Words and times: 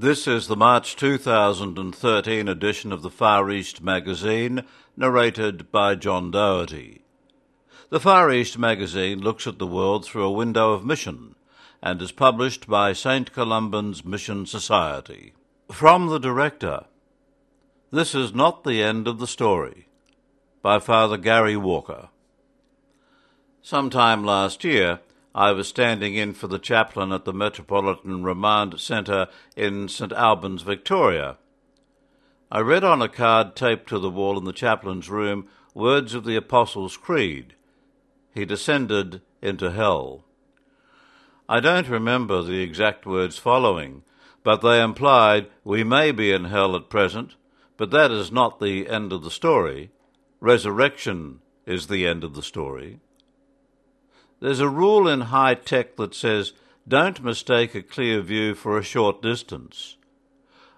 This 0.00 0.28
is 0.28 0.46
the 0.46 0.54
March 0.54 0.94
2013 0.94 2.46
edition 2.46 2.92
of 2.92 3.02
the 3.02 3.10
Far 3.10 3.50
East 3.50 3.82
magazine, 3.82 4.62
narrated 4.96 5.72
by 5.72 5.96
John 5.96 6.30
Doherty. 6.30 7.02
The 7.90 7.98
Far 7.98 8.30
East 8.30 8.56
magazine 8.60 9.18
looks 9.18 9.48
at 9.48 9.58
the 9.58 9.66
world 9.66 10.04
through 10.04 10.22
a 10.22 10.30
window 10.30 10.70
of 10.70 10.84
mission 10.84 11.34
and 11.82 12.00
is 12.00 12.12
published 12.12 12.68
by 12.68 12.92
St. 12.92 13.32
Columban's 13.32 14.04
Mission 14.04 14.46
Society. 14.46 15.32
From 15.68 16.06
the 16.06 16.20
director, 16.20 16.84
This 17.90 18.14
is 18.14 18.32
not 18.32 18.62
the 18.62 18.80
end 18.80 19.08
of 19.08 19.18
the 19.18 19.26
story, 19.26 19.88
by 20.62 20.78
Father 20.78 21.16
Gary 21.16 21.56
Walker. 21.56 22.10
Sometime 23.62 24.22
last 24.22 24.62
year, 24.62 25.00
I 25.34 25.52
was 25.52 25.68
standing 25.68 26.14
in 26.14 26.32
for 26.32 26.46
the 26.46 26.58
chaplain 26.58 27.12
at 27.12 27.24
the 27.24 27.32
Metropolitan 27.32 28.22
Remand 28.22 28.80
Centre 28.80 29.28
in 29.56 29.88
St 29.88 30.12
Albans, 30.12 30.62
Victoria. 30.62 31.36
I 32.50 32.60
read 32.60 32.82
on 32.82 33.02
a 33.02 33.08
card 33.08 33.54
taped 33.54 33.88
to 33.90 33.98
the 33.98 34.10
wall 34.10 34.38
in 34.38 34.44
the 34.44 34.52
chaplain's 34.52 35.10
room 35.10 35.48
words 35.74 36.14
of 36.14 36.24
the 36.24 36.36
Apostles' 36.36 36.96
Creed. 36.96 37.54
He 38.34 38.44
descended 38.44 39.20
into 39.42 39.70
hell. 39.70 40.24
I 41.48 41.60
don't 41.60 41.88
remember 41.88 42.42
the 42.42 42.62
exact 42.62 43.06
words 43.06 43.38
following, 43.38 44.02
but 44.42 44.62
they 44.62 44.82
implied 44.82 45.48
we 45.62 45.84
may 45.84 46.10
be 46.10 46.32
in 46.32 46.46
hell 46.46 46.74
at 46.74 46.88
present, 46.88 47.36
but 47.76 47.90
that 47.90 48.10
is 48.10 48.32
not 48.32 48.60
the 48.60 48.88
end 48.88 49.12
of 49.12 49.22
the 49.22 49.30
story. 49.30 49.90
Resurrection 50.40 51.40
is 51.66 51.86
the 51.86 52.06
end 52.06 52.24
of 52.24 52.34
the 52.34 52.42
story. 52.42 53.00
There's 54.40 54.60
a 54.60 54.68
rule 54.68 55.08
in 55.08 55.22
high 55.22 55.54
tech 55.54 55.96
that 55.96 56.14
says 56.14 56.52
don't 56.86 57.22
mistake 57.22 57.74
a 57.74 57.82
clear 57.82 58.20
view 58.20 58.54
for 58.54 58.78
a 58.78 58.82
short 58.82 59.20
distance. 59.20 59.96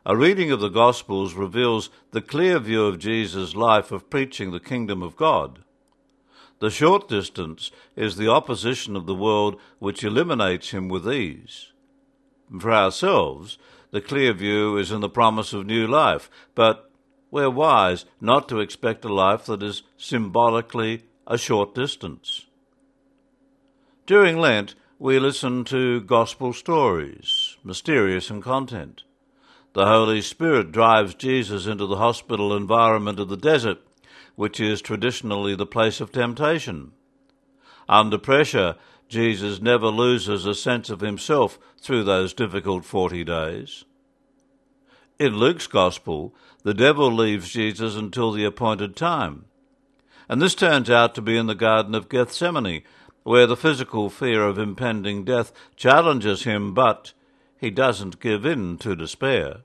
A 0.07 0.17
reading 0.17 0.51
of 0.51 0.61
the 0.61 0.71
Gospels 0.71 1.35
reveals 1.35 1.91
the 2.11 2.23
clear 2.23 2.59
view 2.59 2.87
of 2.87 2.99
Jesus' 2.99 3.55
life 3.55 3.93
of 3.93 4.09
preaching 4.09 4.51
the 4.51 4.61
kingdom 4.61 5.03
of 5.03 5.15
God. 5.15 5.61
The 6.59 6.71
short 6.71 7.07
distance 7.09 7.71
is 7.97 8.17
the 8.17 8.31
opposition 8.31 8.97
of 8.97 9.07
the 9.07 9.15
world 9.15 9.61
which 9.79 10.05
eliminates 10.05 10.71
him 10.71 10.89
with 10.89 11.11
ease. 11.11 11.73
For 12.59 12.73
ourselves, 12.73 13.59
the 13.91 14.01
clear 14.01 14.33
view 14.33 14.79
is 14.79 14.91
in 14.91 15.01
the 15.01 15.09
promise 15.09 15.53
of 15.53 15.67
new 15.67 15.87
life, 15.87 16.31
but 16.55 16.91
we're 17.31 17.51
wise 17.51 18.07
not 18.21 18.49
to 18.49 18.61
expect 18.61 19.05
a 19.05 19.13
life 19.13 19.47
that 19.47 19.63
is 19.63 19.83
symbolically 19.97 21.05
a 21.27 21.39
short 21.39 21.75
distance. 21.75 22.47
During 24.11 24.39
Lent, 24.39 24.75
we 24.99 25.21
listen 25.21 25.63
to 25.67 26.01
gospel 26.01 26.53
stories, 26.53 27.57
mysterious 27.63 28.29
in 28.29 28.43
content. 28.43 29.05
The 29.73 29.87
Holy 29.87 30.21
Spirit 30.21 30.73
drives 30.73 31.15
Jesus 31.15 31.67
into 31.67 31.87
the 31.87 31.99
hospital 31.99 32.57
environment 32.57 33.21
of 33.21 33.29
the 33.29 33.37
desert 33.37 33.79
which 34.35 34.59
is 34.59 34.83
traditionally 34.83 35.55
the 35.55 35.65
place 35.65 36.01
of 36.01 36.11
temptation. 36.11 36.91
Under 37.89 38.19
pressure, 38.19 38.75
Jesus 39.09 39.61
never 39.61 39.87
loses 39.87 40.45
a 40.45 40.57
sense 40.57 40.91
of 40.91 41.03
himself 41.03 41.61
through 41.81 42.03
those 42.03 42.35
difficult 42.35 42.85
forty 42.85 43.23
days. 43.23 43.85
In 45.21 45.37
Luke's 45.37 45.69
Gospel, 45.69 46.35
the 46.65 46.75
devil 46.75 47.13
leaves 47.13 47.51
Jesus 47.51 47.95
until 47.95 48.33
the 48.33 48.45
appointed 48.45 48.97
time. 48.97 49.45
And 50.29 50.43
this 50.43 50.57
turns 50.57 50.91
out 50.91 51.15
to 51.15 51.23
be 51.23 51.37
in 51.37 51.47
the 51.47 51.55
Garden 51.55 51.95
of 51.95 52.09
Gethsemane, 52.09 52.83
where 53.23 53.47
the 53.47 53.57
physical 53.57 54.11
fear 54.11 54.43
of 54.43 54.59
impending 54.59 55.25
death 55.25 55.53
challenges 55.77 56.45
him, 56.45 56.75
but 56.75 57.13
he 57.59 57.71
doesn't 57.71 58.21
give 58.21 58.47
in 58.47 58.79
to 58.79 58.97
despair. 58.97 59.59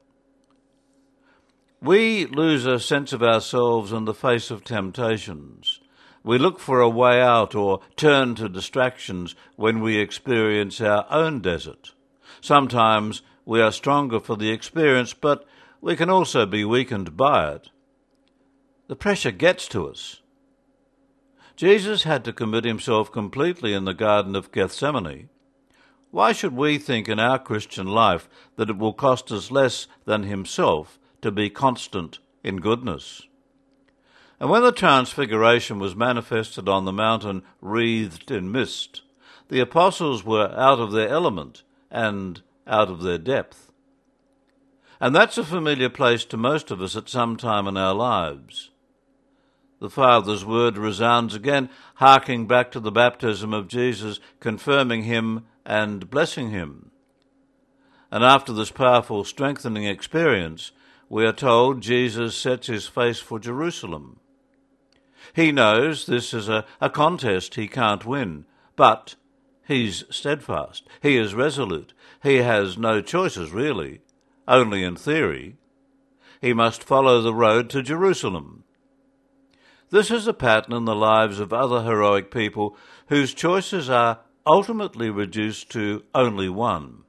We 1.82 2.26
lose 2.26 2.66
a 2.66 2.80
sense 2.80 3.14
of 3.14 3.22
ourselves 3.22 3.92
in 3.92 4.06
the 4.06 4.14
face 4.14 4.52
of 4.52 4.64
temptations. 4.64 5.80
We 6.24 6.40
look 6.40 6.60
for 6.60 6.82
a 6.82 6.90
way 6.90 7.22
out 7.22 7.54
or 7.54 7.82
turn 7.96 8.34
to 8.36 8.50
distractions 8.50 9.36
when 9.56 9.80
we 9.80 10.00
experience 10.00 10.82
our 10.82 11.06
own 11.12 11.42
desert. 11.42 11.94
Sometimes 12.42 13.22
we 13.46 13.62
are 13.62 13.72
stronger 13.72 14.20
for 14.20 14.36
the 14.36 14.50
experience, 14.50 15.14
but 15.14 15.46
we 15.82 15.96
can 15.96 16.10
also 16.10 16.48
be 16.48 16.66
weakened 16.66 17.16
by 17.16 17.52
it. 17.54 17.70
The 18.88 18.96
pressure 18.96 19.32
gets 19.32 19.68
to 19.70 19.88
us. 19.88 20.22
Jesus 21.56 22.04
had 22.04 22.26
to 22.26 22.34
commit 22.34 22.66
himself 22.66 23.12
completely 23.12 23.74
in 23.74 23.86
the 23.86 23.94
Garden 23.94 24.36
of 24.36 24.52
Gethsemane. 24.52 25.30
Why 26.12 26.32
should 26.32 26.56
we 26.56 26.78
think 26.78 27.10
in 27.10 27.20
our 27.20 27.40
Christian 27.40 27.88
life 27.88 28.30
that 28.56 28.70
it 28.70 28.78
will 28.78 28.94
cost 28.94 29.32
us 29.32 29.52
less 29.52 29.88
than 30.06 30.24
himself 30.24 31.00
to 31.26 31.32
be 31.32 31.50
constant 31.50 32.20
in 32.44 32.58
goodness. 32.58 33.24
And 34.40 34.48
when 34.48 34.62
the 34.62 34.72
Transfiguration 34.72 35.80
was 35.80 35.96
manifested 35.96 36.70
on 36.70 36.86
the 36.86 36.94
mountain 36.94 37.42
wreathed 37.62 38.30
in 38.30 38.52
mist, 38.52 39.02
the 39.48 39.60
apostles 39.60 40.24
were 40.24 40.54
out 40.56 40.80
of 40.80 40.92
their 40.92 41.10
element 41.10 41.64
and 41.90 42.44
out 42.68 42.90
of 42.92 43.02
their 43.02 43.18
depth. 43.18 43.72
And 45.00 45.16
that's 45.16 45.40
a 45.40 45.44
familiar 45.44 45.90
place 45.90 46.26
to 46.26 46.38
most 46.38 46.70
of 46.70 46.80
us 46.80 46.96
at 46.96 47.10
some 47.10 47.38
time 47.38 47.68
in 47.68 47.76
our 47.76 47.96
lives. 47.96 48.70
The 49.80 49.90
Father's 49.90 50.46
word 50.46 50.78
resounds 50.78 51.36
again, 51.36 51.70
harking 51.96 52.48
back 52.48 52.72
to 52.72 52.80
the 52.80 52.92
baptism 52.92 53.54
of 53.54 53.68
Jesus, 53.68 54.20
confirming 54.40 55.04
him 55.04 55.46
and 55.66 56.10
blessing 56.10 56.52
him. 56.52 56.92
And 58.12 58.24
after 58.24 58.54
this 58.54 58.72
powerful 58.72 59.24
strengthening 59.24 59.84
experience, 59.84 60.72
we 61.10 61.26
are 61.26 61.34
told 61.34 61.82
Jesus 61.82 62.36
sets 62.38 62.68
his 62.68 62.88
face 62.88 63.20
for 63.20 63.40
Jerusalem. 63.40 64.20
He 65.34 65.52
knows 65.52 66.06
this 66.06 66.34
is 66.34 66.48
a, 66.48 66.66
a 66.80 66.90
contest 66.90 67.56
he 67.56 67.68
can't 67.68 68.06
win, 68.06 68.46
but 68.76 69.16
he's 69.68 70.04
steadfast. 70.10 70.88
He 71.02 71.18
is 71.18 71.34
resolute. 71.34 71.94
He 72.24 72.38
has 72.38 72.78
no 72.78 73.02
choices, 73.02 73.52
really, 73.52 74.02
only 74.48 74.84
in 74.84 74.96
theory. 74.96 75.58
He 76.42 76.54
must 76.54 76.84
follow 76.84 77.22
the 77.22 77.34
road 77.34 77.70
to 77.72 77.82
Jerusalem. 77.82 78.65
This 79.90 80.12
is 80.12 80.28
a 80.28 80.34
pattern 80.34 80.74
in 80.74 80.86
the 80.86 80.96
lives 80.96 81.40
of 81.40 81.54
other 81.54 81.84
heroic 81.84 82.32
people 82.32 82.76
whose 83.08 83.34
choices 83.34 83.90
are 83.90 84.20
ultimately 84.46 85.10
reduced 85.10 85.70
to 85.72 86.04
only 86.14 86.50
one. 86.50 87.04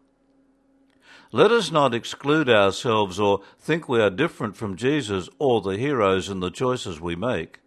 Let 1.32 1.50
us 1.50 1.70
not 1.70 1.94
exclude 1.94 2.48
ourselves 2.48 3.18
or 3.18 3.40
think 3.58 3.88
we 3.88 4.00
are 4.00 4.10
different 4.10 4.56
from 4.56 4.76
Jesus 4.76 5.28
or 5.38 5.60
the 5.60 5.76
heroes 5.76 6.28
in 6.28 6.40
the 6.40 6.50
choices 6.50 7.00
we 7.00 7.16
make. 7.16 7.60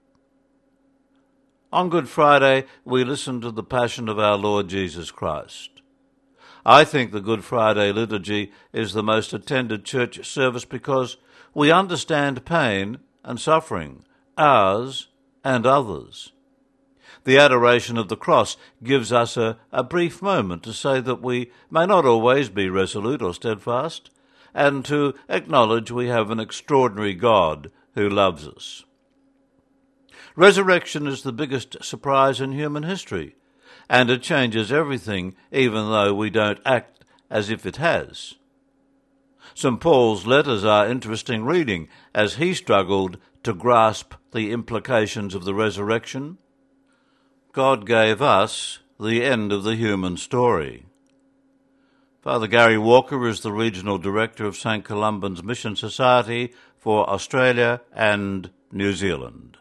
On 1.72 1.90
Good 1.90 2.10
Friday, 2.10 2.66
we 2.84 3.04
listen 3.04 3.42
to 3.42 3.52
the 3.52 3.64
Passion 3.64 4.10
of 4.10 4.18
our 4.18 4.38
Lord 4.38 4.70
Jesus 4.70 5.12
Christ. 5.12 5.82
I 6.66 6.84
think 6.84 7.12
the 7.12 7.22
Good 7.22 7.44
Friday 7.44 7.92
liturgy 7.92 8.52
is 8.74 8.94
the 8.94 9.04
most 9.04 9.34
attended 9.34 9.86
church 9.86 10.26
service 10.28 10.66
because 10.66 11.18
we 11.54 11.72
understand 11.72 12.46
pain 12.46 13.00
and 13.24 13.40
suffering, 13.40 14.04
ours 14.40 15.10
and 15.44 15.66
others. 15.66 16.32
The 17.26 17.38
adoration 17.38 17.98
of 17.98 18.08
the 18.08 18.16
cross 18.16 18.58
gives 18.82 19.12
us 19.12 19.38
a, 19.38 19.58
a 19.72 19.84
brief 19.84 20.22
moment 20.22 20.64
to 20.64 20.74
say 20.74 21.02
that 21.02 21.22
we 21.22 21.52
may 21.70 21.86
not 21.86 22.06
always 22.06 22.50
be 22.50 22.70
resolute 22.70 23.22
or 23.22 23.34
steadfast, 23.34 24.10
and 24.54 24.84
to 24.86 25.14
acknowledge 25.28 25.92
we 25.92 26.08
have 26.08 26.32
an 26.32 26.40
extraordinary 26.40 27.14
God 27.14 27.72
who 27.94 28.10
loves 28.10 28.48
us. 28.48 28.86
Resurrection 30.36 31.06
is 31.06 31.24
the 31.24 31.34
biggest 31.34 31.84
surprise 31.84 32.40
in 32.40 32.54
human 32.54 32.84
history, 32.84 33.36
and 33.90 34.10
it 34.10 34.22
changes 34.22 34.72
everything, 34.72 35.36
even 35.52 35.90
though 35.90 36.14
we 36.14 36.30
don't 36.30 36.60
act 36.66 37.04
as 37.30 37.50
if 37.50 37.66
it 37.66 37.76
has. 37.76 38.36
St. 39.54 39.80
Paul's 39.80 40.26
letters 40.26 40.64
are 40.64 40.88
interesting 40.88 41.44
reading 41.44 41.88
as 42.14 42.36
he 42.36 42.54
struggled 42.54 43.18
to 43.44 43.54
grasp 43.54 44.14
the 44.32 44.52
implications 44.52 45.34
of 45.36 45.46
the 45.46 45.54
resurrection 45.54 46.38
God 47.52 47.88
gave 47.88 48.22
us 48.22 48.80
the 49.00 49.24
end 49.24 49.52
of 49.52 49.64
the 49.64 49.76
human 49.76 50.18
story. 50.18 50.86
Father 52.22 52.46
Gary 52.46 52.78
Walker 52.78 53.28
is 53.28 53.42
the 53.42 53.52
Regional 53.52 53.98
Director 53.98 54.46
of 54.46 54.56
St. 54.56 54.86
Columban's 54.86 55.44
Mission 55.44 55.76
Society 55.76 56.54
for 56.78 57.10
Australia 57.10 57.82
and 57.92 58.52
New 58.72 58.94
Zealand. 58.94 59.58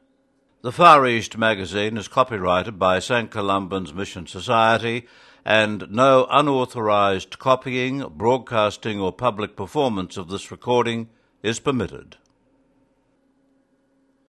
The 0.61 0.73
Far 0.73 1.07
East 1.07 1.39
magazine 1.39 1.97
is 1.97 2.09
copyrighted 2.09 2.79
by 2.79 2.99
St. 2.99 3.31
Columban's 3.31 3.95
Mission 3.95 4.27
Society 4.27 5.07
and 5.49 5.91
no 5.91 6.27
unauthorized 6.29 7.39
copying, 7.39 8.07
broadcasting 8.11 9.01
or 9.01 9.11
public 9.11 9.57
performance 9.57 10.19
of 10.19 10.29
this 10.29 10.51
recording 10.51 11.09
is 11.43 11.59
permitted. 11.59 12.19